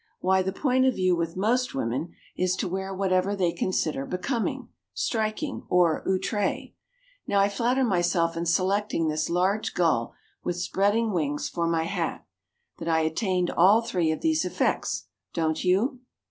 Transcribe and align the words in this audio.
Why, 0.19 0.41
the 0.41 0.51
point 0.51 0.85
of 0.85 0.95
view 0.95 1.15
with 1.15 1.37
most 1.37 1.75
women 1.75 2.13
is 2.35 2.55
to 2.55 2.67
wear 2.67 2.91
whatever 2.91 3.35
they 3.35 3.51
consider 3.51 4.03
becoming, 4.07 4.69
striking, 4.95 5.61
or 5.69 6.03
outré. 6.07 6.73
Now 7.27 7.39
I 7.39 7.47
flatter 7.47 7.83
myself 7.83 8.35
in 8.35 8.47
selecting 8.47 9.09
this 9.09 9.29
large 9.29 9.75
gull 9.75 10.15
with 10.43 10.55
spreading 10.57 11.11
wings 11.11 11.49
for 11.49 11.67
my 11.67 11.83
hat, 11.83 12.25
that 12.79 12.87
I 12.87 13.01
attained 13.01 13.51
all 13.51 13.83
three 13.83 14.09
of 14.11 14.21
these 14.21 14.43
effects, 14.43 15.05
don't 15.35 15.63
you?" 15.63 15.99